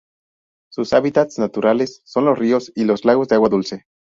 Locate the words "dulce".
3.49-3.85